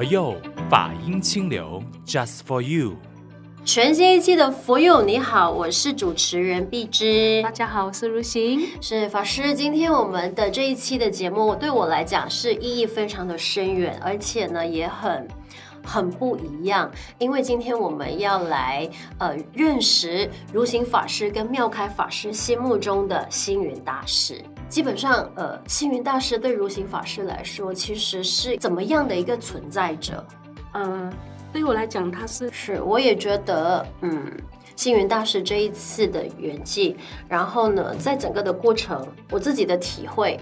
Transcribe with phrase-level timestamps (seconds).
[0.00, 0.34] 佛佑
[0.70, 2.96] 法音清流，Just for you。
[3.66, 7.42] 全新一期的佛佑，你好，我是主持人碧芝。
[7.42, 9.52] 大家好，我是如行，是法师。
[9.52, 15.28] 今天我们的这一期的节目，对我来讲是意义非常的深远，而且呢，也很。
[15.82, 18.88] 很不一样，因为今天我们要来
[19.18, 24.42] 呃认识如行法师跟妙开法师心目中的星云大师。
[24.70, 30.24] 基本上，呃，星云大师对如行法师来说，其实是怎么样的一个存在者？
[30.72, 31.12] 呃，
[31.52, 34.32] 对我来讲，他是是，我也觉得，嗯，
[34.76, 36.94] 星云大师这一次的圆寂，
[37.28, 40.38] 然后呢，在整个的过程，我自己的体会。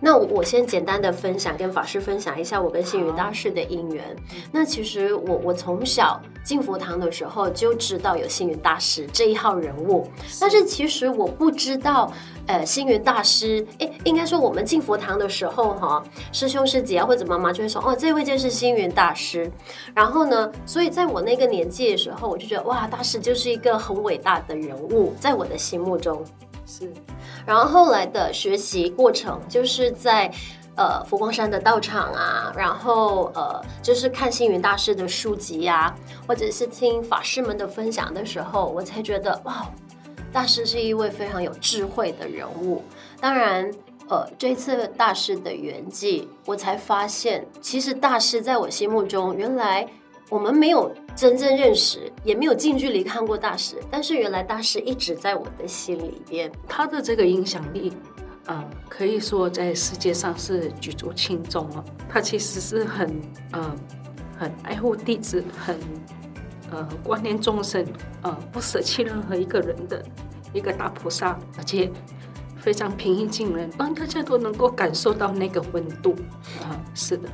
[0.00, 4.04] 那我先简单的分享，跟法师分享一下我跟星云大师的因缘。
[4.52, 10.08] 那其实我我从小进佛堂的时候就知道有星云大师这一号人物，
[10.40, 12.12] 但是其实我不知道，
[12.46, 16.02] 呃，星云大师，诶，应该说我们进佛堂的时候，哈，
[16.32, 19.50] 师兄师姐啊或者妈妈就会说，哦，这位就是星云大师。
[19.94, 26.24] 然后呢，所以在我那个年纪的时候，我就觉得，哇，大师就是一个很伟大的人物，在我的心目中。
[26.70, 26.92] 是，
[27.46, 30.30] 然后后来的学习过程，就是在
[30.76, 35.94] 呃佛光山的道场啊，然后呃就是看星云大师的书籍呀、
[36.26, 39.66] 或者是听法师们的分享的时候，我才觉得哇，
[40.30, 42.84] 大师是一位非常有智慧的人物。
[43.18, 43.72] 当然，
[44.10, 49.88] 呃这次大师的圆寂，我才发现，其实大师在我心目中原来。
[50.30, 56.52] 我们没有真正认识，也没有近距离看过大师，但是原来大师一直在我的心里边。
[56.68, 57.92] 他的这个影响力，
[58.44, 61.82] 呃，可以说在世界上是举足轻重哦。
[62.10, 63.20] 他其实是很，
[63.52, 63.74] 呃，
[64.38, 65.78] 很爱护弟子，很，
[66.70, 67.82] 呃，观念众生，
[68.20, 70.04] 呃，不舍弃任何一个人的
[70.52, 71.90] 一个大菩萨，而且
[72.58, 76.14] 非常平易近人，让大家都能够感受到那个温度。
[76.62, 77.26] 啊、是的。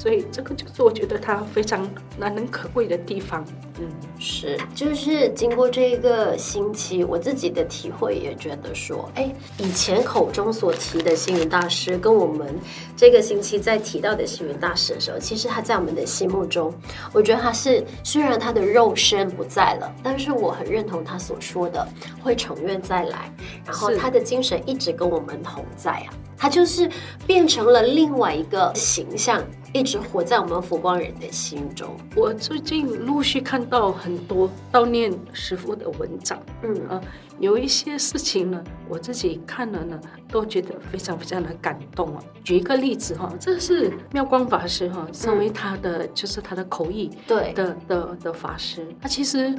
[0.00, 1.86] 所以这个就是我觉得它非常
[2.18, 3.44] 难能可贵的地方。
[3.82, 12.54] 嗯，是，就是经过这一个星期，我自己的体会也觉得说，哎，以前口中所提的星云大师，跟我们
[12.94, 16.70] 这个星期在提到的星云大师的时候，其实他在我们的心目中，
[17.10, 21.88] 我觉得他是虽然他的肉身不在了，但是我很认同他所说的
[22.22, 23.32] 会重愿再来，
[23.64, 26.90] 然后他的精神一直跟我们同在啊，他就是
[27.26, 29.42] 变成了另外一个形象。
[29.72, 31.96] 一直活在我们佛光人的心中。
[32.16, 36.88] 我最近陆续看到很多悼念师傅的文章，嗯。
[36.88, 37.00] 啊，
[37.38, 39.98] 有一些事情呢，我自己看了呢，
[40.28, 42.22] 都觉得非常非常的感动啊。
[42.44, 47.52] 举一个例子哈，这是妙光法师哈，身为他的、嗯、就是他的口译对。
[47.54, 49.54] 的的的法师，他其实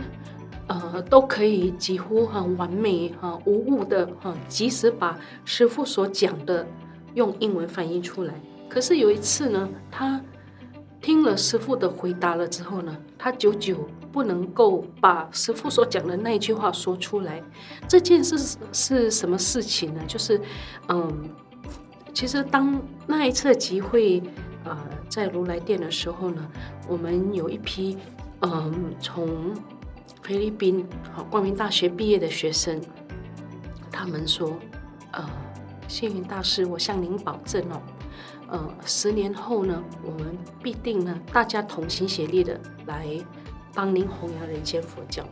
[0.67, 6.67] 呃都可以几乎很完美哈无误的哈，及时把师傅所讲的
[7.15, 8.33] 用英文翻译出来。
[8.69, 10.21] 可是有一次呢，他
[11.01, 17.41] 听了师傅的回答了之后呢，他久久不能够把师傅所讲的那一句话说出来。
[17.87, 20.01] 这件事是什么事情呢？
[20.07, 20.39] 就是，
[20.89, 21.29] 嗯，
[22.13, 24.21] 其实当那一次集会
[24.63, 24.77] 啊、
[25.09, 26.47] 在如来殿的时候呢，
[26.87, 27.97] 我们有一批
[28.41, 29.55] 嗯从
[30.21, 32.79] 菲律宾好光明大学毕业的学生，
[33.91, 34.55] 他们说，
[35.13, 35.27] 呃，
[35.87, 37.81] 星云大师，我向您保证哦。
[38.51, 43.07] 呃，十年后呢，我们必定呢，大家同心协力的来
[43.73, 45.23] 帮您弘扬人间佛教。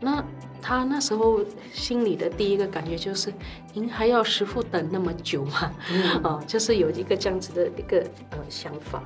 [0.00, 0.24] 那
[0.62, 1.40] 他那时候
[1.72, 3.32] 心里的第一个感觉就是，
[3.74, 5.58] 您还要师傅等那么久吗？
[5.58, 7.98] 啊、嗯 呃，就是有一个这样子的一个
[8.30, 9.02] 呃想法。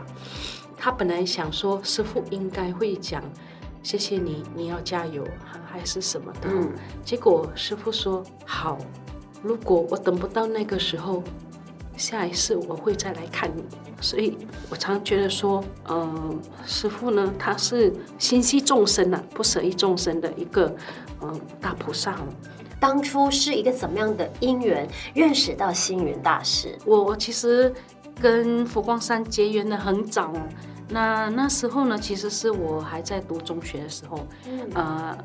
[0.76, 3.22] 他本来想说，师傅应该会讲，
[3.82, 5.26] 谢谢你，你要加油，
[5.64, 6.48] 还是什么的。
[6.50, 6.70] 嗯、
[7.02, 8.76] 结果师傅说，好，
[9.42, 11.22] 如果我等不到那个时候。
[12.00, 13.62] 下一次我会再来看你，
[14.00, 14.38] 所以
[14.70, 20.74] 我常觉得说，嗯、呃，师父呢，他是心系众生啊，不舍一众生的一个，
[21.20, 22.16] 嗯、呃，大菩萨。
[22.80, 26.78] 当初是一个怎么样的因缘认识到星云大师？
[26.86, 27.70] 我我其实
[28.18, 30.32] 跟佛光山结缘的很早，
[30.88, 35.18] 那那时候呢，其实是我还在读中学的时候，嗯、呃，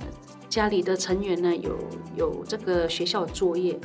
[0.55, 1.77] 家里的成员呢有
[2.15, 3.77] 有这个学校作业。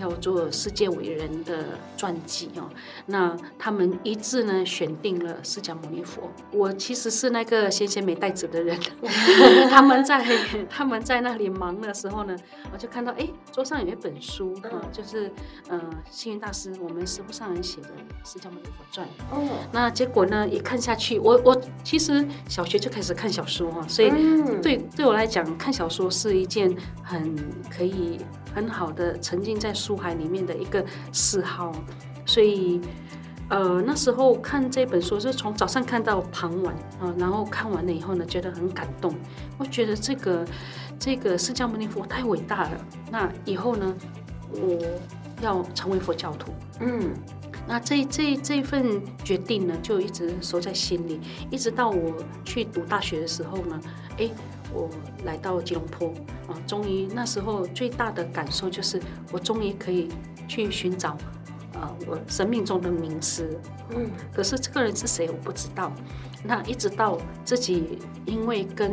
[0.00, 2.70] 要做世界伟人的传记哦，
[3.06, 6.30] 那他们一致呢选定了释迦牟尼佛。
[6.52, 8.78] 我其实是那个先贤没带子的人，
[9.68, 10.24] 他们在
[10.70, 12.36] 他们在那里忙的时候呢，
[12.72, 15.28] 我就看到哎，桌上有一本书啊，就是
[15.68, 17.88] 呃星云大师我们师父上人写的
[18.22, 19.04] 《释迦牟尼佛传》。
[19.32, 24.12] 哦，那结果呢一看下去，我我其实小学就开始看小说哈，所以
[24.62, 27.36] 对对我来讲看小说是一件很
[27.70, 28.18] 可以。
[28.54, 31.70] 很好的沉浸在书海里面的一个嗜好，
[32.26, 32.80] 所以
[33.50, 39.14] 呃，那时候看这本书是从早上看到傍晚啊，然后看完了以后呢，觉得很感动。
[39.58, 40.44] 我觉得这个
[40.98, 42.70] 这个释迦牟尼佛太伟大了。
[43.12, 43.94] 那以后呢，
[44.50, 44.78] 我
[45.40, 46.50] 要成为佛教徒。
[46.80, 47.14] 嗯，
[47.66, 53.80] 那这这这份决定呢，就一直收在心里，一直到我去读大学的时候呢，
[54.18, 54.28] 哎，
[54.72, 54.88] 我
[55.24, 56.08] 来到吉隆坡
[56.48, 59.00] 啊，终于那时候最大的感受就是，
[59.32, 60.08] 我终于可以
[60.46, 61.16] 去寻找。
[61.74, 63.56] 啊，我生命中的名师，
[63.90, 65.92] 嗯，可是这个人是谁我不知道。
[66.44, 68.92] 那一直到自己因为跟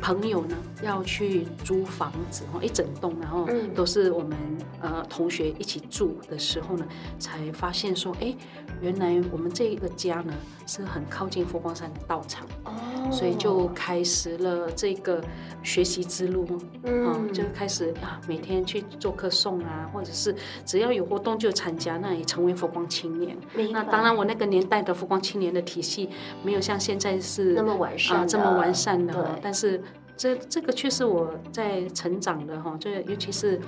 [0.00, 4.36] 朋友呢要去租房子，哦，一整栋，然后都是我们
[4.80, 6.86] 呃同学一起住的时候呢，
[7.18, 8.34] 才发现说，哎，
[8.82, 10.34] 原来我们这一个家呢
[10.66, 15.24] 是很靠近佛光山的道场，哦，所以就开始了这个
[15.62, 16.46] 学习之路，
[16.82, 23.34] 嗯，就开始啊每天去做课诵啊，或者是只要有活动就参加，那也成为佛光青年。
[23.72, 26.10] 那当然我那个年代的佛光青年的体系
[26.44, 29.82] 没有像现在是那么完善啊，这么完善的，但是。
[30.18, 33.60] 这这个却是我在成长的哈，就尤其是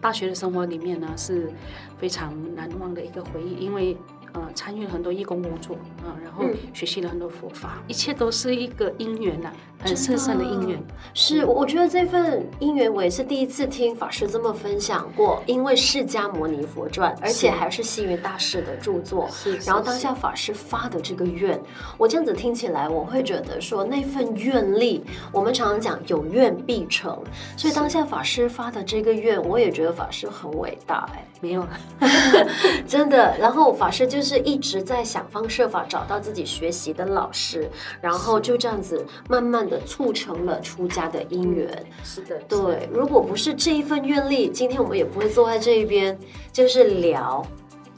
[0.00, 1.50] 大学的生活里面呢，是
[1.98, 3.96] 非常难忘的一个回忆，因为。
[4.34, 9.54] 呃，参与了很多义工工作啊，然后学习了很多佛法，嗯、一切都是一个因缘呐、啊，
[9.84, 10.78] 很深深的因缘。
[11.14, 15.42] 是，我觉得这份因缘，我也是第一次听法师这么分享过。
[15.46, 19.56] 因为《释迦牟尼佛传》，而且还是星云大师的著作，是。
[19.58, 21.58] 然后当下法师发的这个愿，
[21.96, 25.02] 我这样子听起来，我会觉得说那份愿力，
[25.32, 27.18] 我们常常讲有愿必成，
[27.56, 31.24] 所以当下法师发的这个愿，我也觉得法师很伟大哎。
[31.40, 31.64] 没有，
[32.84, 33.38] 真的。
[33.38, 37.68] 然后法师就是一直在想方设法找到自己学习的老师，
[38.00, 41.86] 然后就这样子慢慢的促成了出家的因缘。
[42.02, 42.88] 是的，对。
[42.92, 46.18] 如果不是这一份愿力，今天我们也不会坐在这一边，
[46.52, 47.46] 就是聊。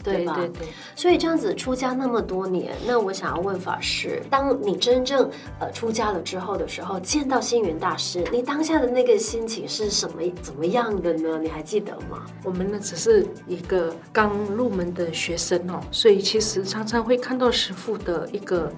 [0.03, 0.35] 对吧？
[0.35, 11.39] 对对对，所以这样子出家那么多年，那我想要问法师，当你真正呃出家了之后的时候，见到星云大师，你当下的那个心情是什么怎么样的呢？
[11.39, 12.25] 你还记得吗？
[12.45, 18.73] 我们呢只是一个刚入门的学生哦，所以其实常常会看到师傅的一个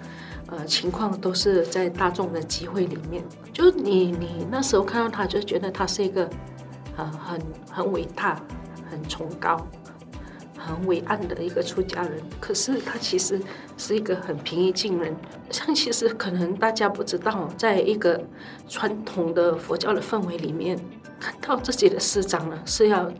[0.49, 3.23] 呃情况，都是在大众的集会里面，
[3.53, 6.29] 就你你那时候看到他，就觉得他是一个
[6.97, 7.41] 呃很
[7.71, 8.41] 很伟大、
[8.91, 9.57] 很崇高。
[10.65, 13.41] 很伟岸的一个出家人，可是他其实
[13.77, 15.15] 是一个很平易近人。
[15.51, 18.21] 像其实可能大家不知道，在一个
[18.69, 20.79] 传统的佛教的氛围里面，
[21.21, 23.11] 看到自己的师长呢是要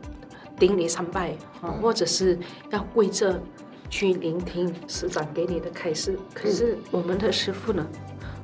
[0.57, 2.39] 顶礼三拜啊，或者是
[2.71, 3.41] 要跪着
[3.89, 6.17] 去聆听师长给你的开示。
[6.33, 7.85] 可是我们的师父呢，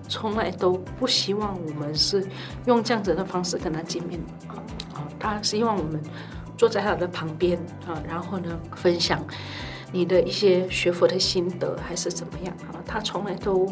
[0.08, 2.24] 从来都不希望我们是
[2.66, 4.60] 用这样子的方式跟他见面啊，
[5.18, 6.02] 他希望我们。
[6.60, 7.58] 坐在他的旁边
[7.88, 9.26] 啊，然后呢，分享
[9.94, 12.84] 你的一些学佛的心得，还是怎么样啊？
[12.86, 13.66] 他从来都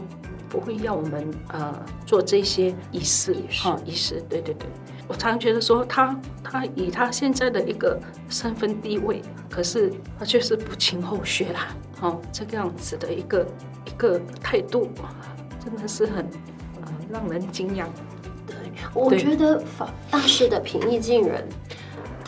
[0.48, 4.24] 不会要我们呃做这些仪式哈，仪式。
[4.30, 4.70] 对对对，
[5.06, 8.00] 我常觉得说他他以他现在的一个
[8.30, 13.46] 身份地位，可是他却是不经后学啦，哦，这个样子的一个
[13.86, 14.90] 一个态度，
[15.62, 16.26] 真的是很
[16.82, 17.90] 呃让人敬仰。
[18.46, 18.56] 对，
[18.94, 21.46] 我觉得法大师的平易近人。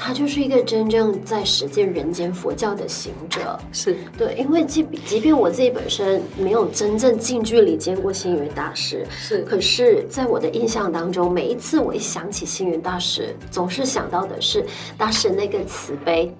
[0.01, 14.65] 他就是一个真正在实践人间佛教的行者，是对，因为即即便我自己本身没有真正近距离见过星云大师，是，可是在我的印象当中，每一次我一想起星云大师，总是想到的是
[14.97, 16.33] 大师那个慈悲，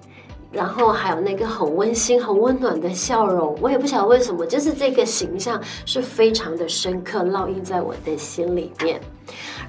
[0.50, 3.56] 然后还有那个很温馨、很温暖的笑容。
[3.60, 9.00] 我也不晓得为什么，就是这个形象是非常的深刻，烙印在我的心里面。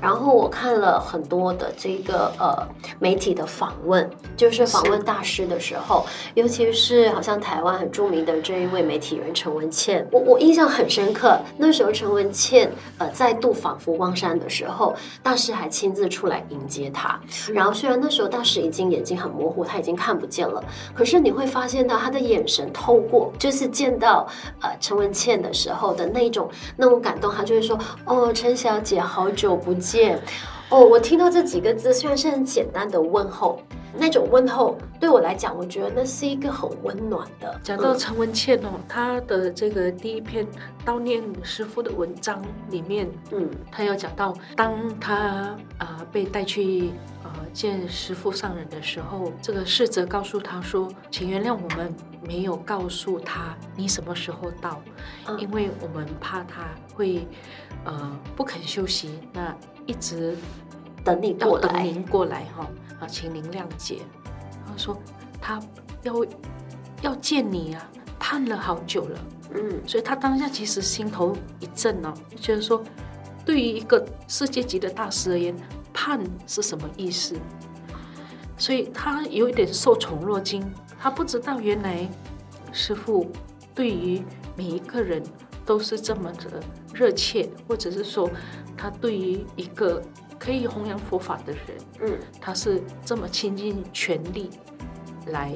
[0.02, 2.68] 然后我看了很多的这个呃
[3.00, 11.40] 媒体的访问，就是访问大师的时候，尤其是好像台湾很著名的这一位媒体人陈文茜，我我印象很深刻。
[11.58, 17.20] 那时候陈文茜呃再度访佛光山的时候，大师还亲自出来迎接他。
[17.54, 20.64] 然后虽然那时候大师已经眼睛很模糊，他已经看不见了，
[20.96, 24.28] 可是你会发现到他的眼神透过，就是见到
[24.62, 30.22] 呃陈文茜的时候的那种那种感动，他就会说：“哦，陈小姐，好久不见。”见。
[30.70, 33.60] 哦，我听到这几个字，虽然是很简单的问候，
[33.94, 37.60] 那种问候对我来讲，我觉得那是一个很温暖的。
[37.62, 40.48] 讲到陈文茜哦，他的这个第一篇
[40.86, 45.14] 悼念师傅的文章里面，嗯，她有讲到，当她
[45.78, 51.94] 啊、呃、被带去呃见师傅上人的时候，这个侍者告诉他说：“请原谅我们
[52.26, 54.82] 没有告诉他你什么时候到，
[55.28, 57.28] 嗯、因为我们怕他会
[57.86, 60.38] 呃不肯休息。”那一直
[61.04, 62.70] 等你过来，等您过来哈
[63.00, 64.00] 啊，请您谅解。
[64.66, 64.98] 他说
[65.42, 65.60] 他
[66.04, 66.14] 要
[67.02, 69.20] 要见你啊，盼了好久了，
[69.56, 72.84] 嗯，所以他当下其实心头一震哦，就是说，
[73.44, 75.56] 对于一个世界级的大师而言，
[75.92, 77.36] 盼是什么意思？
[78.58, 80.64] 所以他有一点受宠若惊，
[81.00, 82.08] 他不知道原来
[82.72, 83.30] 师傅
[83.74, 84.24] 对于
[84.56, 85.24] 每一个人
[85.72, 86.62] 都是这么的
[86.94, 88.30] 热切，或者是说，
[88.76, 90.04] 他对于一个
[90.38, 91.62] 可以弘扬佛法的人，
[92.02, 94.50] 嗯，他是这么倾尽全力
[95.28, 95.54] 来，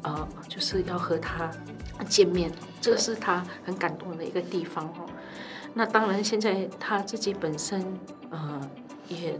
[0.00, 1.50] 呃，就是要和他
[2.08, 5.04] 见面，这个是他很感动的一个地方哦。
[5.74, 7.84] 那当然，现在他自己本身，
[8.30, 8.58] 呃，
[9.08, 9.38] 也。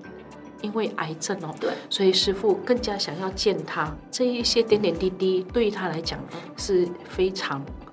[0.62, 3.94] 因为癌症哦，对，所以师傅更加想要见他。
[4.10, 6.18] 这一些点点滴滴，对于他来讲
[6.56, 7.83] 是非常，呃，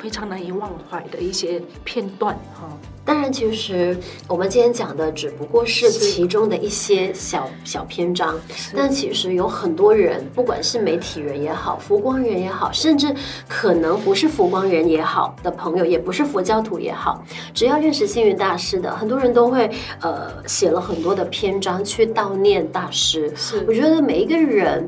[0.00, 2.68] 非常难以忘怀的一些片段哈。
[3.04, 3.96] 当然，其实
[4.28, 8.38] 我们今天讲的只不过是其中的一些小小篇章，
[8.76, 13.14] 但其实有很多人，不管是媒体人也好，佛光人也好，甚至
[13.48, 17.24] 可能不是佛光人也好的朋友，也不是佛教徒也好，
[17.54, 19.70] 只要认识星云大师的，很多人都会
[20.02, 23.32] 呃写了很多的篇章去悼念大师。
[23.34, 24.86] 是，我觉得每一个人。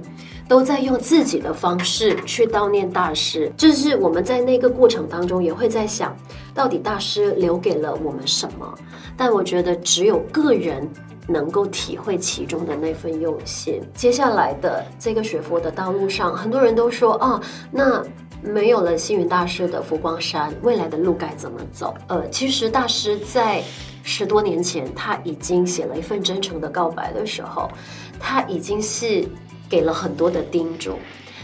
[0.50, 6.12] 都在用自己的方式去悼念大师，就是我们在那个过程当中也会在想，
[6.52, 8.74] 到底大师留给了我们什么？
[9.16, 10.90] 但我觉得只有个人
[11.28, 13.80] 能够体会其中的那份用心。
[13.94, 17.40] 接下来的这个学佛的道路上，很多人都说啊，
[17.70, 18.02] 那
[18.42, 21.94] 没有了星云大师的佛光山，未来的路该怎么走？
[22.08, 23.62] 呃，其实大师在
[24.02, 27.70] 十多年前他已经写了一份真诚的告白的时候，
[28.18, 29.24] 他已经是。
[29.70, 30.98] 给了很多的叮嘱，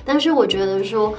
[0.04, 1.14] 但是我觉得说，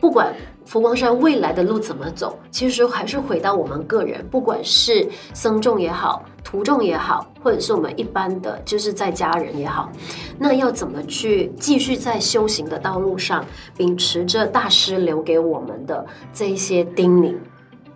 [0.00, 0.34] 不管
[0.66, 9.90] 佛光山未来的路怎么走，其实还是回到我们个人，不管是僧众也好，徒众也好，或者是我们一般的就是在家人也好，
[10.38, 13.44] 那要怎么去继续在修行的道路上，
[13.76, 17.36] 秉持着大师留给我们的这一些叮咛。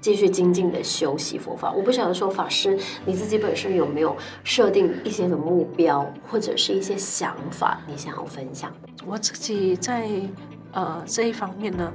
[0.05, 8.71] 继续精进的修习佛法，我不晓得说法师你自己本身有没有设定一些的目标或者是一些想法，你想要分享？
[9.07, 10.11] 我自己在
[10.73, 11.91] 呃这一方面呢，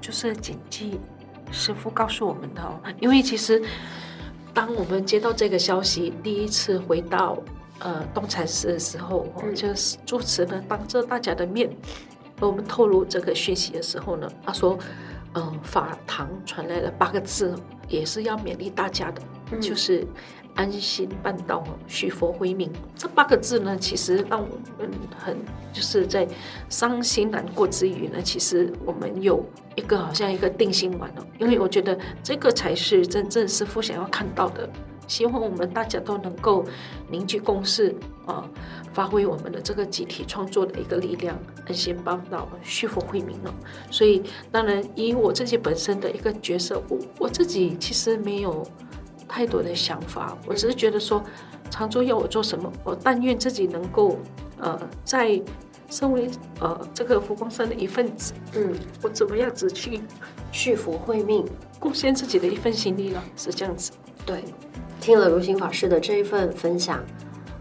[0.00, 0.98] 就是谨记
[1.52, 3.62] 师傅告诉我们的哦，因为其实
[4.54, 7.36] 当我们接到这个消息，第一次回到
[7.80, 11.68] 呃东禅寺的时候，嗯、就是住持呢当着大家的面
[12.40, 14.78] 和我们透露这个讯息的时候呢，他说。
[15.34, 17.54] 嗯，法堂传来了八个字，
[17.88, 19.22] 也是要勉励大家的，
[19.52, 20.04] 嗯、就是
[20.56, 22.68] 安心办道，续佛慧命。
[22.96, 25.36] 这八个字呢，其实让我们很
[25.72, 26.26] 就是在
[26.68, 29.44] 伤心难过之余呢，其实我们有
[29.76, 34.68] 一个好像一个定心丸哦，因为我觉得这个才是真正师父想要看到的。
[35.10, 36.64] 希望我们大家都能够
[37.08, 37.92] 凝聚共识
[38.26, 38.48] 啊，
[38.92, 41.36] 发挥我们的这个集体创作的一个力量，
[41.66, 43.52] 安心办道，续佛慧命了。
[43.90, 48.64] 所以，当然以我自己本身的一个角色，我我自己其实没有
[49.26, 51.20] 太多的想法，我只是觉得说，
[51.70, 54.16] 常州要我做什么，我但愿自己能够
[54.58, 55.42] 呃，在
[55.88, 60.00] 身为呃这个佛光山的一份子，嗯，我怎么样子去
[60.52, 61.44] 续佛慧命，
[61.80, 63.90] 贡献自己的一份心力了，是这样子，
[64.24, 64.44] 对。
[65.00, 67.02] 听了如行法师的这一份分享，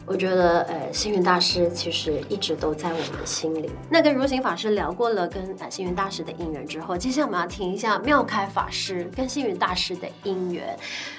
[0.06, 3.72] 我觉得，呃，星云大师其实一直都在我们心里。
[3.90, 10.78] 那跟如行法师聊过了跟呃星云大师的因缘之后，接下来我们要听一下妙开法师跟星云大师的因缘。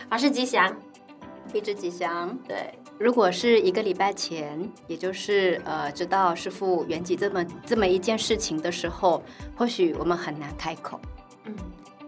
[0.08, 0.76] 法师吉祥，
[1.54, 2.36] 一直吉祥。
[2.46, 9.22] 对，如果是一个礼拜前，也就是呃，知道师父圆寂这么这么一件事情的时候，
[9.56, 11.00] 或许我们很难开口。
[11.44, 11.54] 嗯。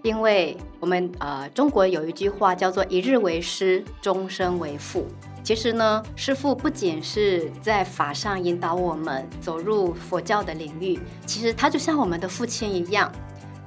[0.03, 5.07] 因为我们呃，中国有一句话叫做“一日为师，终身为父”。
[5.45, 13.11] 其实呢，师父不仅是在法上引导我们走入佛教的领域，其实他就像我们的父亲一样。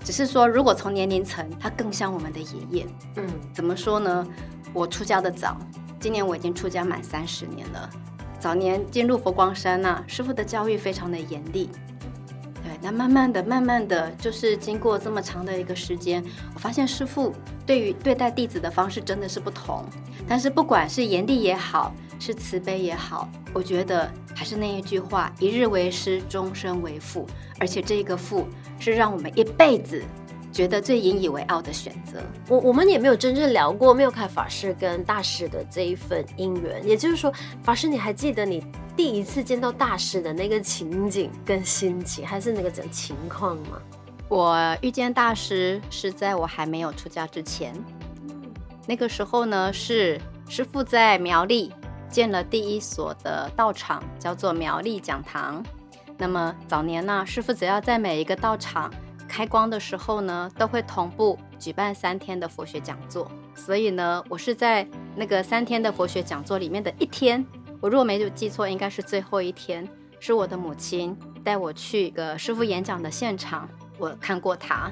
[0.04, 2.88] 只是说，如果从年龄层，他更像我们的爷爷。
[3.15, 4.27] 嗯，怎么说呢？
[4.74, 5.58] 我出家的早，
[6.00, 7.89] 今年我已经出家满三十年了。
[8.39, 11.70] 早年进入佛光山呐、啊，师傅的教育非常的严厉。
[12.86, 16.24] 那慢慢的、慢慢的就是经过这么长的一个时间，
[16.54, 17.34] 我发现师傅
[17.65, 19.84] 对于对待弟子的方式真的是不同。
[20.27, 27.25] 但是不管是严厉也好，是慈悲也好，我觉得还是那一句话：一日为师，终身为父。
[27.60, 28.48] 而且这个父
[28.80, 30.04] 是让我们一辈子
[30.55, 32.17] 觉得最引以为傲的选择。
[32.47, 37.29] 我我们也没有真正聊过妙开法师跟大师的这一份因缘，也就是说，
[37.62, 38.65] 法师你还记得你？
[38.95, 43.81] 第一次见到大师的那个情景跟心情，还是那个整情况吗？
[44.29, 47.75] 我遇见大师是在我还没有出家之前，
[48.88, 51.74] 那个时候呢，是师父在苗栗
[52.07, 55.62] 建了第一所的道场，叫做苗栗讲堂。
[56.17, 58.89] 那么早年呢，师父只要在每一个道场
[59.27, 63.29] 开光的时候呢，都会同步举办三天的佛学讲座。
[63.55, 67.46] 所以呢，我是在那个三天的佛学讲座里面的一天，
[67.79, 69.88] 我如果没有记错，应该是最后一天，
[70.20, 73.67] 是我的母亲带我去一个师傅演讲的现场，
[73.98, 74.91] 我看过他。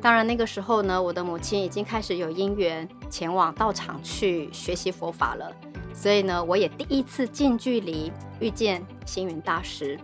[0.00, 5.52] 当然那个时候呢，我的母亲已经开始有因缘前往道场去学习佛法了，
[5.92, 9.98] 所以呢，我也第一次近距离遇见星云大师。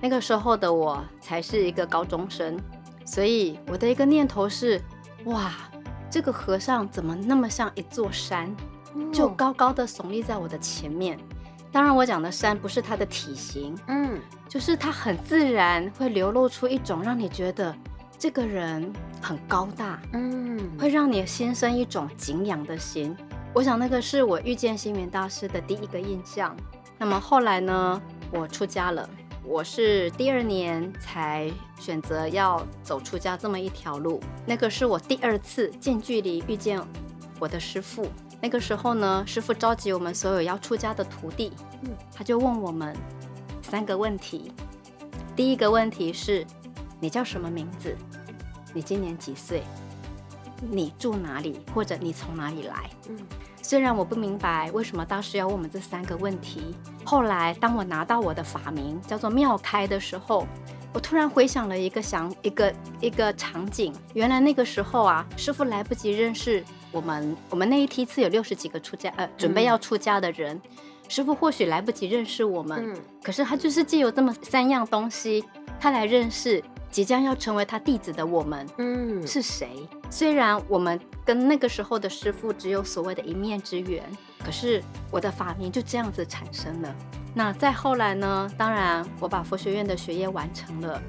[0.00, 2.56] 那个时候的我才是一个高中生，
[3.10, 4.80] 所以我的一个念头是：
[5.24, 5.52] 哇，
[6.08, 8.54] 这个和尚怎么那么像一座山，
[9.12, 11.18] 就高高的耸立在我的前面。
[11.72, 17.74] 当然，我讲的山不是他的体型，嗯，就是他很自然会流露出一种让你觉得
[18.16, 23.16] 这个人很高大，嗯，会让你心生一种敬仰的心。
[23.52, 26.56] 我想那个是我遇见星云大师的第一个印象。
[26.96, 28.00] 那么后来呢，
[28.30, 29.10] 我出家了。
[29.44, 36.80] 我是第二年才选择要走出家这么一条路，那个是我第二次近距离遇见
[37.38, 38.06] 我的师傅。
[38.40, 42.94] 那个时候呢，师傅召集我们所有要出家的徒弟，嗯，他就问我们
[43.62, 44.52] 三个问题。
[45.34, 46.46] 第一个问题是：
[47.00, 47.96] 你叫什么名字？
[48.72, 49.62] 你今年几岁？
[50.60, 51.60] 你住哪里？
[51.74, 52.90] 或者你从哪里来？
[53.08, 53.18] 嗯。
[53.70, 56.74] 虽然我不明白为什么大师要问我们这三个问题，
[57.04, 60.44] 后来当我拿到我的法名叫做妙开的时候，
[60.92, 63.94] 我突然回想了一个想一个一个场景。
[64.12, 75.44] 原来那个时候啊，师傅来不及认识我们，我们那一梯次有六十几个出家呃准备要出家的人，嗯、师傅或许来不及认识我们，嗯、可是他就是借由这么三样东西，
[75.78, 76.60] 他来认识
[76.90, 79.88] 即将要成为他弟子的我们，嗯，是谁？
[80.10, 84.02] 虽然我们跟那个时候的师傅只有所谓的一面之缘，
[84.44, 86.94] 可是我的法名就这样子产生了。
[87.32, 88.50] 那再后来呢？
[88.58, 91.00] 当然，我把佛学院的学业完成了，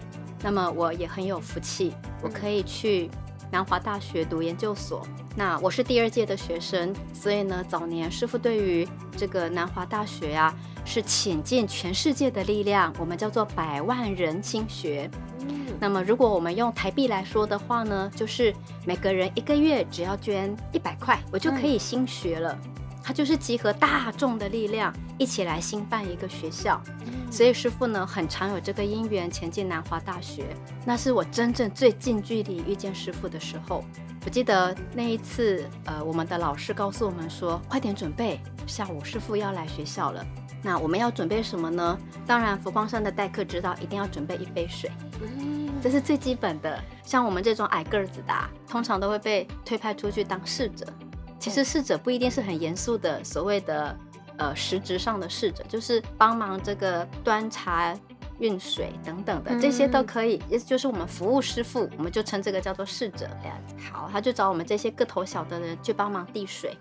[0.44, 3.10] 那么我也很有福气，我可以去
[3.52, 5.02] 南华大学读研究所。
[5.36, 10.56] 那我是第二届的学生，所以呢，早年师傅对于这个南华大学呀、啊，
[10.86, 15.10] 是倾尽全世界的力量，我们叫做百万人心学。
[15.82, 18.54] 那么，如果我们用台币来说的话呢，就是
[18.86, 22.56] 每个人一个月只要捐一百块，我就可以新学了。
[23.04, 26.80] 他就是集合大众的力量，一起来兴办一个学校。
[27.32, 30.46] 所以师傅呢，很常有这个因缘前进南华大学。
[30.86, 33.84] 那是我真正最近距离遇见师傅的时候。
[34.24, 40.24] 我记得那一次，呃，我们的老师告诉我们说，快点准备，下午师傅要来学校了。
[40.62, 41.98] 那我们要准备什么呢？
[42.28, 44.92] 当然，佛光山的代课知道，一定要准备一杯水。
[45.82, 50.86] 这是最基本的，像我们这种矮个子的啊，通常都会被推派出去当侍者。
[51.40, 53.98] 其实侍者不一定是很严肃的，所谓的
[54.38, 57.98] 呃实质上的侍者，就是帮忙这个端茶、
[58.38, 60.40] 运水等等的，这些都可以。
[60.48, 63.28] 也就是我们服务师傅，我们就称这个叫做侍者。
[63.92, 66.78] 好，他就找我们这些个头小的人去帮忙递水。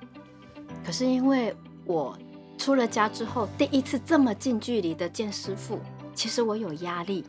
[0.84, 2.14] 可是因为我
[2.58, 5.80] 出了家之后，第一次这么近距离的见师傅，
[6.14, 7.24] 其实我有压力。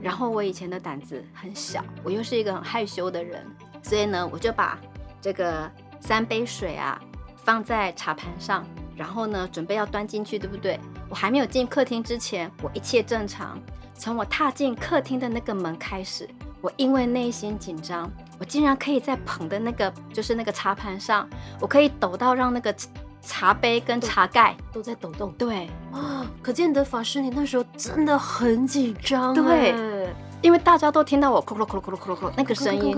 [0.00, 3.44] 然后我以前的胆子很小，我又是一个很害羞的人，
[3.82, 4.78] 所以呢，我就把
[5.20, 7.00] 这个三杯水啊
[7.36, 8.64] 放在茶盘上，
[8.96, 10.78] 然后呢，准备要端进去，对不对？
[11.08, 13.60] 我还没有进客厅之前，我一切正常。
[13.94, 16.28] 从我踏进客厅的那个门开始，
[16.60, 21.28] 我因为内心紧张，我竟然可以在捧的那个就是那个茶盘上，
[21.60, 22.74] 我可以抖到让那个。
[23.20, 30.08] 茶杯跟茶盖都，在抖动，对啊，可见得法师你那时候真的很紧张，对，
[30.40, 32.96] 因为大家都听到我咕噜咕噜咕噜咕噜咕噜那个声音，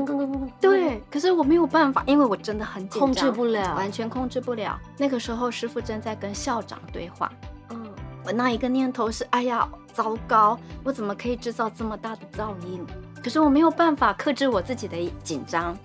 [0.60, 4.78] 对，可是我没有办法，因为我真的很紧张，控制不了，完全控制不了。
[4.96, 7.30] 那个时候师傅正在跟校长对话，
[7.70, 7.86] 嗯，
[8.24, 12.86] 我那一个念头是，哎呀，糟糕，我怎么可以制造这么大的噪音？
[13.22, 15.76] 可是我没有办法克制我自己的紧张。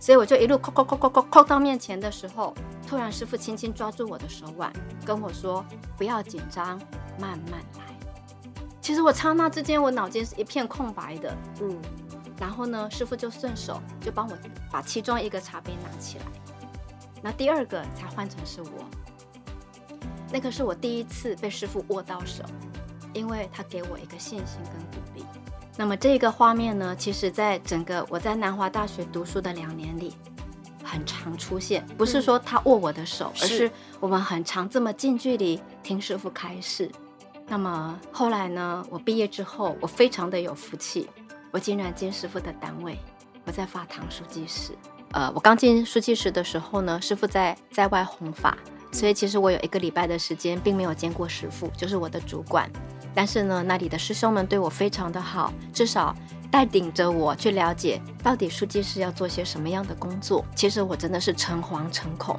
[0.00, 2.54] 所以我就一路叩叩叩叩叩叩到面前的时候，
[2.86, 4.72] 突然师傅轻轻抓住我的手腕，
[5.04, 5.64] 跟我说
[5.98, 6.78] ：“不要紧张，
[7.18, 7.98] 慢慢来。”
[8.80, 11.36] 其实我刹那之间，我脑筋是一片空白的。
[11.60, 11.76] 嗯，
[12.38, 14.38] 然后呢，师傅就顺手就帮我
[14.70, 16.24] 把其中一个茶杯拿起来，
[17.20, 18.68] 那第二个才换成是我。
[20.30, 22.44] 那个是我第一次被师傅握到手，
[23.12, 25.24] 因为他给我一个信心跟鼓励。
[25.78, 30.12] 那么这个画面呢，其实在整个我在南华大学读书的两年里，
[30.82, 31.86] 很常出现。
[31.96, 36.90] 不是说他握我的手，嗯、而是我们很常这么近距离听师傅开示。
[37.46, 41.08] 那么后来呢，我毕业之后，我非常的有福气，
[41.52, 42.98] 我竟然进师傅的单位，
[43.44, 44.72] 我在法堂书记室。
[45.12, 48.58] 呃，我刚进书记室的时候呢，师傅在在外弘法，
[48.90, 52.68] 所以其实我有一个礼拜的时间并没有见过师傅，就是我的主管。
[53.14, 56.14] 但是呢，那里的师兄们对我非常的好，至少
[56.50, 60.44] 带领着我去了解到底书记是要做些什么样的工作。
[60.54, 62.38] 其实我真的是诚惶诚恐，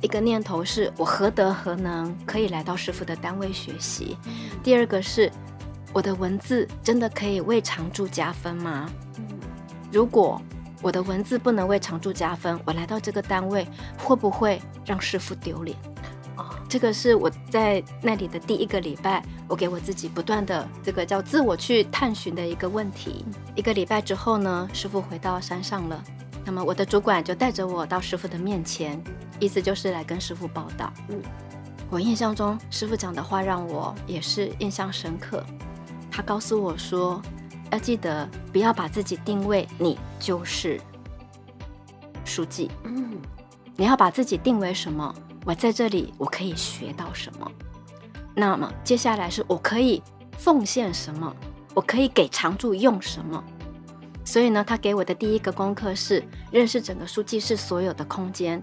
[0.00, 4.16] 一个念头是我何德何能可以来到师傅的单位学习？
[4.62, 5.30] 第二个是
[5.92, 8.88] 我的文字真的可以为常驻加分吗？
[9.90, 10.40] 如果
[10.80, 13.66] 我的文字不能为常驻加分，我来到这个单位
[13.98, 15.76] 会不会让师傅丢脸？
[16.72, 23.26] 这个是我在那里的第一个礼拜，我给我自己不断的这个叫自我去探寻的一个问题。
[23.54, 26.02] 一个礼拜之后呢，师傅回到山上了，
[26.46, 28.98] 那么我的主管就带着我到师傅的面前，
[29.38, 30.90] 意思就是来跟师傅报到。
[31.10, 31.20] 嗯，
[31.90, 35.44] 我印象中师傅讲的话让我也是印象深刻。
[36.10, 37.20] 他告诉我说，
[37.70, 40.80] 要记得不要把自己定位你就是
[42.24, 42.70] 书记。
[42.84, 43.20] 嗯，
[43.76, 45.14] 你要把自己定为什么？
[45.44, 47.50] 我在这里，我可以学到什么？
[48.34, 50.02] 那么接下来是我可以
[50.38, 51.34] 奉献什么？
[51.74, 53.42] 我可以给常住用什么？
[54.24, 58.62] 所以呢，他给我的第一个功课是认识整个书记室所有的空间，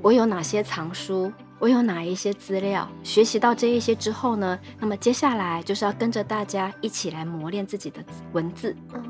[0.00, 2.88] 我有哪些藏书，我有哪一些资料。
[3.02, 8.74] 学习到这一些之后呢，那么接下来就是要跟着大家一起来磨练自己的文字。
[8.94, 9.04] 嗯，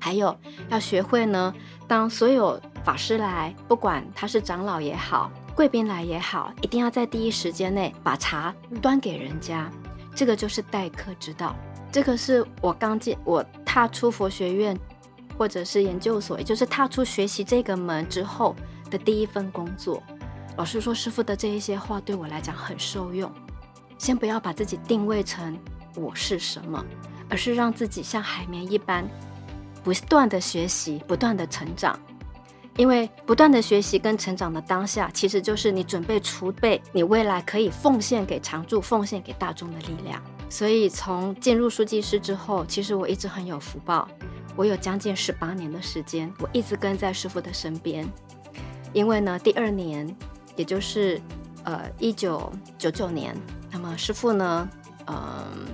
[0.00, 0.34] 还有
[0.70, 1.52] 要学会呢，
[1.86, 5.30] 当所有法师来，不管他是长老也好。
[5.56, 9.70] 贵宾来也好，一定要在第一时间内把茶端给人家，
[10.14, 11.56] 这个就是待客之道。
[11.90, 14.78] 这个是我刚进，我踏出佛学院
[15.38, 18.54] 或者是研究所，也就是踏出学习这个门之后
[18.90, 20.02] 的第一份工作。
[20.58, 23.32] 老师说，师傅的这一些话对我来讲很受用。
[23.96, 25.58] 先不要把自己定位成
[25.94, 26.84] 我是什么，
[27.30, 29.08] 而是让自己像海绵一般，
[29.82, 31.98] 不断的学习，不断的成长。
[32.76, 40.22] 因为不断的学习跟成长的当下，其实就是你准备储备你未来可以奉献给常驻、奉献给大众的力量。
[40.48, 44.06] 所以从进入书记室之后，其实我一直很有福报，
[44.54, 48.06] 我有将近十八年的时间，我一直跟在师傅的身边。
[48.92, 50.14] 因为呢，第二年，
[50.54, 51.20] 也就是
[51.64, 53.34] 呃一九九九年，
[53.70, 54.68] 那么师傅呢，
[55.06, 55.66] 嗯、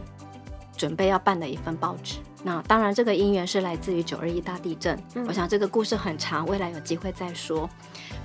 [0.77, 2.17] 准备要办的一份报纸。
[2.43, 4.99] 那当然，这个因缘是来自于九二一大地震。
[5.15, 5.25] 嗯。
[5.29, 7.69] 我想这个故事很长，未来有机会再说。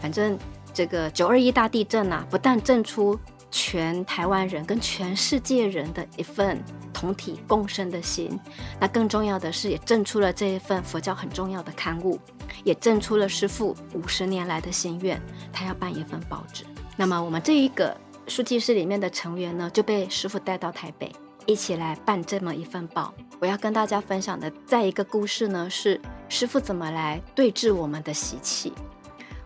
[0.02, 0.38] 反正
[0.74, 3.20] 这个九二一大地震啊，不但震出
[3.52, 8.40] 全台湾人跟全世界人的一份同体共生的心，
[8.80, 12.20] 那更重要的是，也震出了这一份佛教很重要的刊物，
[12.64, 15.22] 也震出了师父五十年来的心愿，
[15.54, 16.66] 他要办一份报纸。
[16.96, 17.96] 那么我们这一个
[18.28, 21.12] 书记室里面的成员呢，就被师父带到台北。
[21.48, 23.12] 一起来办这么一份报。
[23.40, 28.74] 我要跟大家分享的再一个故事呢，是师傅怎么来对治我们的习气。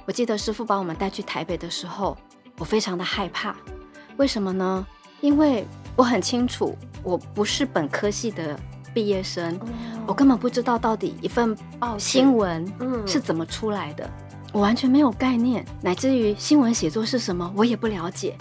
[0.06, 2.18] 我记得师傅把我们带去台北的时候，
[2.58, 3.56] 我非常的害怕。
[4.18, 4.86] 为什么呢？
[5.22, 8.60] 因为我很清楚，我不是本科系的
[8.94, 9.60] 毕业生，
[10.08, 12.66] 我根本不知道到底一份报新闻
[13.06, 14.10] 是怎么出来的，
[14.52, 18.36] 我完全没有概念，乃至于新闻写作是什么，我也不了解。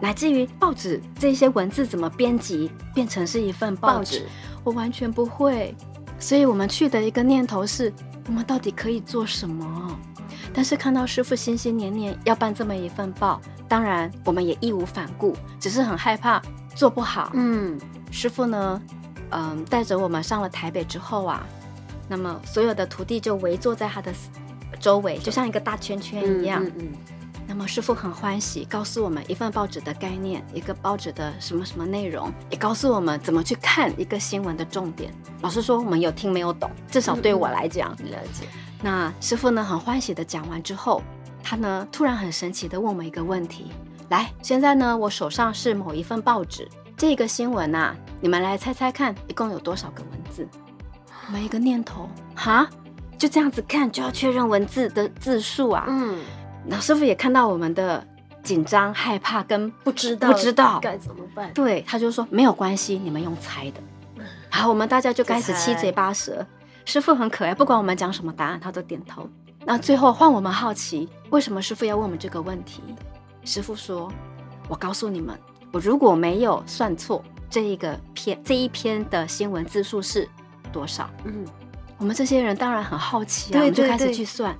[0.00, 4.26] 乃至于报纸这些文字怎么编辑变成是一份报纸，报纸
[4.64, 5.74] 我完全不会。
[6.18, 7.92] 所以我们去的一个念头是，
[8.26, 9.98] 我们到底可以做什么？
[10.52, 16.40] 但是看到师傅心心念念要办这么一份报，当然我们也义无反顾，只是很害怕
[16.74, 17.30] 做不好。
[17.34, 17.78] 嗯，
[18.10, 18.80] 师傅呢，
[19.30, 21.44] 嗯，带着我们上了台北之后啊，
[22.08, 24.12] 那么所有的徒弟就围坐在他的
[24.78, 26.64] 周围，就像一个大圈圈一样。
[26.64, 26.92] 嗯嗯嗯
[27.46, 35.12] 那么师傅很欢喜，告诉我们一份报纸的概念，一个报纸的什么什么内容，也告诉我们怎么去看一个新闻的重点。
[35.42, 38.46] 老实说，我们有听没有懂，至少对我来讲，嗯、了解。
[38.82, 41.02] 那师傅呢，很欢喜的讲完之后，
[41.42, 43.70] 他呢突然很神奇的问我们一个问题：
[44.08, 50.48] 来，现在呢我手上是某一份报纸，这个新闻啊，你们来猜猜看，一共有多少个文字？
[51.30, 52.68] 每一个念头，哈，
[53.18, 55.84] 就这样子看就要确认文字的字数啊？
[55.88, 56.18] 嗯。
[56.66, 58.06] 那师傅也看到我们的
[58.42, 61.52] 紧张、害怕跟不知道，不知道该怎么办。
[61.52, 63.80] 对，他就说没有关系，你们用猜的。
[64.50, 66.46] 然后我们大家就开始七嘴八舌。
[66.84, 69.28] 师傅很可爱，不管我们讲什么答案，他都点头。
[69.64, 72.82] 那最后换我们好奇，为什么师傅要问我们这个问题？
[73.44, 74.12] 师傅说
[74.68, 75.38] ：“我告诉你们，
[75.72, 80.28] 我如果没有算错，这一个篇这一篇的新闻字数是
[80.70, 81.46] 多少？”嗯，
[81.96, 84.54] 我们这些人当然很好奇啊，对对对，我们就开始去算。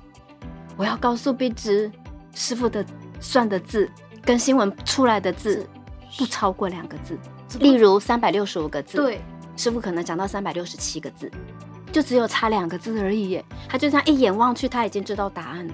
[0.77, 1.91] 我要告诉碧芝，
[2.33, 2.85] 师傅的
[3.19, 3.89] 算的字
[4.23, 5.65] 跟新闻出来的字
[6.17, 7.17] 不超过两个字。
[7.59, 9.21] 例如三百六十五个字，对，
[9.55, 11.31] 师傅可能讲到三百六十七个字，
[11.91, 13.45] 就只有差两个字而已耶。
[13.69, 15.73] 他就这样一眼望去，他已经知道答案了。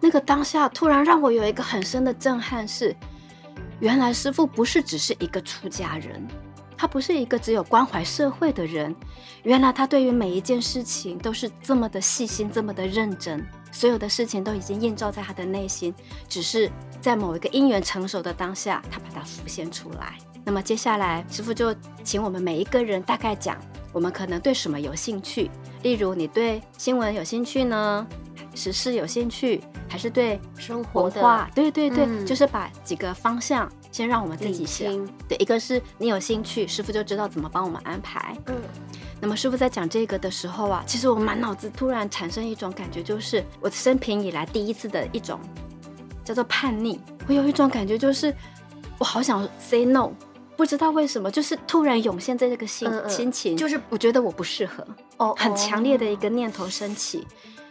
[0.00, 2.94] 那个当下突然让我有一个很深的震撼是，
[3.78, 6.26] 原来师傅不是只是一个出家人，
[6.76, 8.94] 他不是一个只有关怀社会的人，
[9.42, 15.94] 原来他对于每一件事情都是这么的细心，这么的认真，所有的事情都已经映照在他的内心，
[16.28, 20.18] 只是在某一个因缘成熟的当下，他把它浮现出来。
[20.44, 23.56] 那么接下来，师傅就请我们每一个人大概讲，
[23.92, 25.50] 我们可能对什么有兴趣，
[25.82, 28.06] 例如你对新闻有兴趣呢？
[28.54, 31.50] 时事有兴趣，还是对生活的？
[31.54, 34.86] 对对对，嗯、就是把几个方向先让我们自己想。
[35.26, 38.36] 对，一个是你有兴趣，师傅就知道怎么帮我们安排。
[38.48, 38.54] 嗯，
[39.22, 45.40] 那么师傅在讲这个的时候啊，其实我满脑子突然产生一种感觉，就是我生平以来第一次的一种
[46.22, 47.00] 叫做叛逆。
[47.26, 48.34] 我有一种感觉，就是
[48.98, 50.10] 我好想 say no，
[50.58, 57.26] 不知道为什么，就是突然涌现在这个心、嗯嗯、心情，就是我觉得我不适合，哦，很强烈的一个念头升起。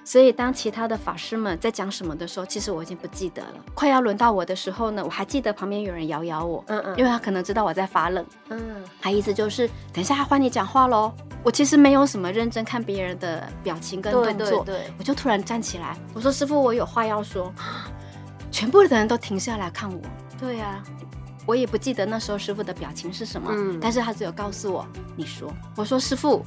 [0.05, 3.55] 所以，当其他的法师们在讲什么的时候，其实我已经不记得了。
[3.73, 11.11] 快要轮到我的时候呢，我还记得旁边有人摇摇我，嗯嗯，因为他可能知道我在发愣，嗯，他意思就是等一下换你讲话喽。
[11.43, 17.51] 我其实没有什么认真看别人的表情跟动作，对对对，我就突然站起来，我说：“师傅，我有话要说。
[18.51, 19.99] ”全部的人都停下来看我。
[20.39, 20.81] 对呀，
[21.47, 24.87] 我也不记得那时候师傅的表情是什么，嗯，但是他只有告诉我
[25.17, 26.45] ：“你说。”我说：“师父。”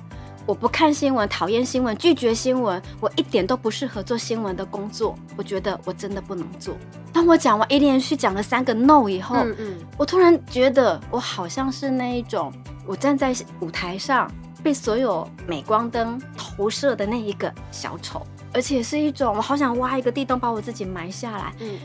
[0.49, 5.15] 我不看新闻，讨厌新闻，拒绝新闻，我一点都不适合做新闻的工作。
[5.37, 6.75] 我觉得我真的不能做。
[7.13, 12.51] 当我讲完一连续讲了三个 no 以后，嗯嗯，我突然觉得我好像是那一种，
[12.87, 14.33] 我站在舞台上
[14.63, 21.53] 被所有镁光灯投射的那一个小丑，而且是一种我好想挖一个地洞把我自己埋下来。
[21.61, 21.79] 嗯，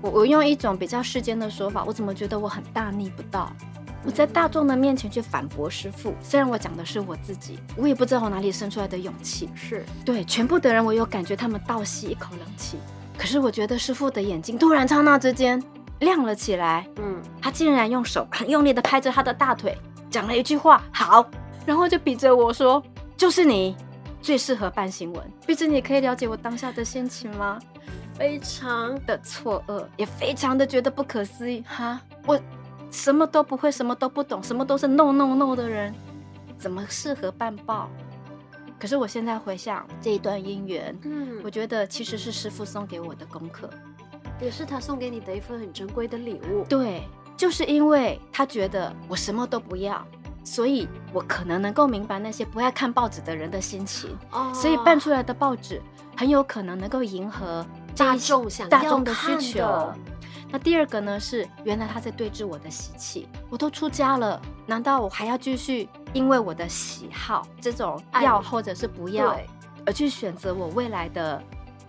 [0.00, 3.52] 我我用一种比较世间的说法，我怎么觉得我很大逆不道？
[4.06, 9.50] 我在大众的面前去反驳师傅，虽然我讲的是我自己，我也不知道我哪里生出来的勇气。
[9.56, 12.78] 是对全部的人，我有感觉他们倒吸一口冷气。
[13.18, 15.60] 可是我觉得师傅的眼睛突然刹那之间
[15.98, 19.76] 亮了起来，嗯，他竟然用手很用力的拍着他的大腿，
[20.08, 21.28] 讲了一句话：“好。”
[21.66, 22.80] 然后就比着我说
[23.18, 23.76] ：“就是你
[24.22, 27.58] 最适合办新闻。”毕竟你可以了解我当下的心情吗？
[28.16, 31.64] 非常的错愕，也非常的觉得不可思议。
[31.66, 32.40] 哈，我。
[32.96, 35.94] 什么都不会，什么都不懂，什么都是 no no no 的人，
[36.58, 37.90] 怎么适合办报？
[38.80, 43.68] 可是我现在回想这一段姻缘，嗯，我觉得其实是师傅送给我的功课，
[44.40, 46.64] 也是他送给你的一份很珍贵的礼物。
[46.70, 47.02] 对，
[47.36, 50.02] 就是因为他觉得我什么都不要，
[50.42, 55.82] 所以我可能能够明白那些不爱看报纸的人的心情，哦，所以办出来的报纸
[56.16, 59.92] 很有可能能够迎合大众想大众的需求。
[60.50, 63.28] 那第二个呢，是原来他在对峙我的习气。
[63.50, 69.36] 我都出家了，难道我还要继续因为我的喜好这种要或者是不要，
[69.84, 71.42] 而去选择我未来的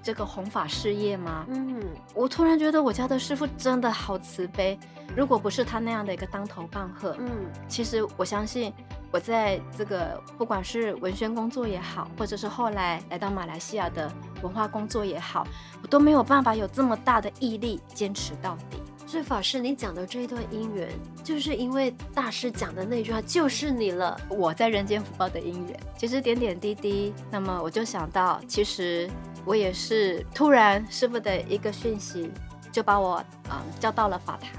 [0.08, 1.46] 这个弘法事业吗？
[1.50, 4.80] 嗯，我突然觉得我家的师傅真的好慈悲。
[5.18, 7.30] 如果不是他那样的一个当头棒喝，嗯，
[7.68, 8.74] 其实我相信。
[9.12, 14.10] 我在这个不管是文宣工作也好，或者是后来来到马来西亚的
[14.42, 15.46] 文化工作也好，
[15.82, 18.78] 我都没有办法有这么大的毅力坚持到底。
[19.06, 20.90] 所以法师，你讲的这一段姻缘，
[21.24, 24.20] 就是因为大师讲的那句话，就是你了。
[24.30, 29.10] 我在人间福报的姻缘，其实点点滴滴，那么我就想到，其实
[29.48, 32.30] 我也是突然师傅的一个讯息。
[32.70, 34.52] 就把我嗯叫到了法堂。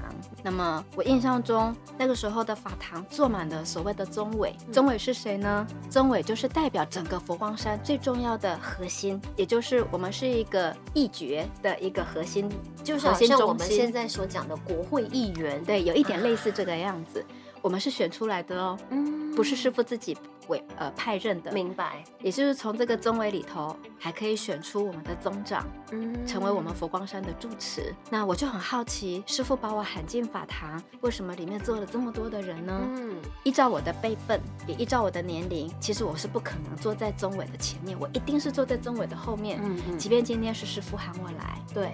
[0.43, 4.53] 那么我印象中那个时候的法堂坐满了所谓的宗委。
[4.73, 5.65] 宗委是谁呢？
[5.89, 12.51] 宗委就是代表整个佛光山最重要的核心，也就是我们是一个议决的一个核心，
[12.83, 15.63] 就是好像我们现在所讲的国会议员。
[15.63, 17.23] 对，有一点类似这个样子。
[17.61, 20.17] 我们是选出来的哦，嗯，不是师傅自己
[20.47, 22.03] 委呃派任的，明白？
[22.21, 27.93] 也就是从这个宗委里头，还可以选出我们的宗长，嗯，成为我们佛光山的住持。
[28.09, 32.81] 那我就很好奇，师傅把我喊进法堂，为什么里面坐了这么多的人呢？
[32.95, 39.59] 嗯，依照我的辈分，也依照我的年龄，其实我是不可能坐在宗委的前面，我一定是坐在宗委的后面。
[39.61, 41.93] 嗯嗯，即便今天是师傅喊我来，对。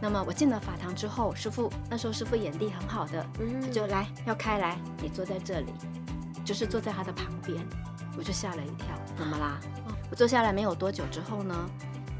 [0.00, 5.72] 那么我进了法堂之后，师傅那时候师傅眼力很好的，嗯，他就来要开来，你坐在这里，
[6.44, 7.66] 就是坐在他的旁边，
[8.18, 9.58] 我就吓了一跳，怎么啦？
[10.10, 11.54] 我坐下来没有多久之后呢，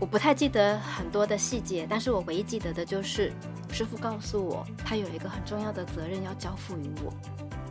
[0.01, 3.31] 我不太记得很多的细节，但是我唯一记得的就是
[3.71, 7.13] 师傅告诉我，他有一个很重要的责任要交付于我，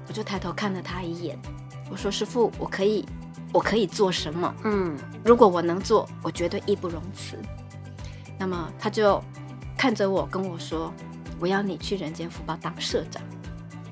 [0.08, 1.38] 我就抬头看了他一眼，
[1.90, 3.04] 我说师傅，我可以，
[3.52, 4.54] 我可以做什么？
[4.66, 7.38] 嗯，如果我能做，我绝对义不容辞。
[8.38, 9.20] 那么他就。
[9.78, 10.92] 看着我跟我说
[11.40, 13.22] ：“我要你去人间福报当社长。”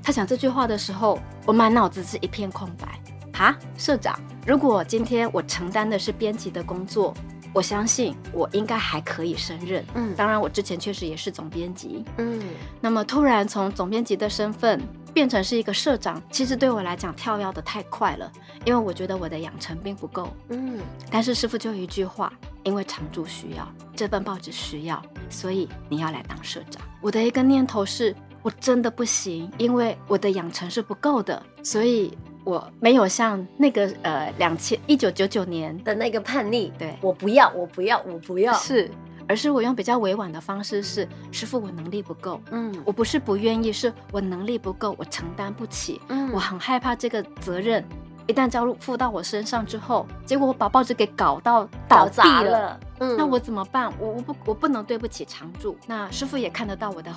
[0.02, 3.00] 他讲这句话的时候，我满脑子是一片空白。
[3.34, 7.14] 哈，社长，如果今天我承担的是编辑的工作，
[7.54, 9.84] 我相信我应该还可以胜任。
[9.96, 12.06] 嗯，当然我之前确实也是总编辑。
[12.18, 12.40] 嗯，
[12.80, 14.82] 那么突然从总编辑的身份
[15.14, 18.32] 变成是一个社长，其实对我来讲跳跃的太快了，
[18.66, 20.30] 因为我觉得我的养成并不够。
[20.50, 22.32] 嗯，但是师傅就一句话，
[22.64, 26.82] 因为常驻需要，这份报纸需要，所以你要来当社长。
[27.02, 32.18] 我的一个念头是，我真的不行，因为我的养成是不够的，所以。
[32.46, 38.92] 我没有像那个呃两千一九九九年的那个叛逆，对，我不要，我不要，我不要，是，
[39.30, 47.82] 而是我用比较委婉的方式是，师傅，我能力不够，嗯，我不是不愿意，是我能力不够，我承担不起，嗯，我很害怕这个责任
[48.28, 53.92] 一旦交入付到我身上之后，结果我把报纸给搞到倒闭了，了，嗯，那我怎么办？
[54.00, 57.12] 我我不我不能对不起常驻，那师傅也看得到我的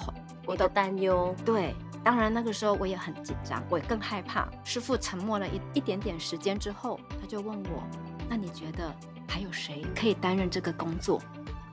[0.45, 1.75] 我的担忧，对。
[2.05, 4.47] 当然，那个时候我也很紧张，我也更害怕。
[4.63, 7.83] 师傅沉默了一一点点时间之后，他就问我
[8.31, 8.95] ：“那你觉得
[9.29, 11.21] 还有谁可以担任这个工作？”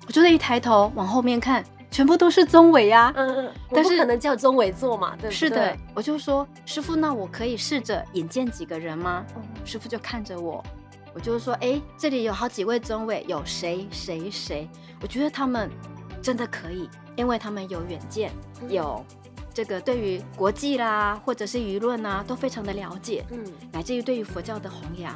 [0.08, 1.64] 我就一抬头往后面看，
[1.94, 3.14] 全部都是宗纬呀。
[3.16, 5.32] 嗯嗯，但是可能叫宗纬做嘛，对不对？
[5.32, 10.64] 是的，我就说：“师傅，那我可以试着引荐几个人吗？”嗯，师傅就看着我，
[11.14, 14.68] 我就说：“哎，这里有好几位宗伟，有谁谁谁？
[15.02, 15.70] 我觉得他们
[16.20, 18.32] 真的可以，因为他们有远见，
[18.68, 19.06] 有。”
[19.54, 25.14] 这个对于国际啦，或者是舆论啊，都非常的了解，嗯，乃至于对于佛教的弘扬，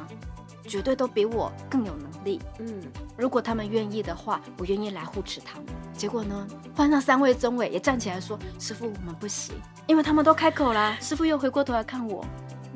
[0.68, 2.82] 绝对都比我更有能力，嗯。
[3.16, 5.66] 如果他们愿意的话，我愿意来护持他们。
[5.92, 12.24] 结果呢，换上三位中委也站起来说：“师傅，我们不行，因为他们都开口了。”师傅又回过头来看我，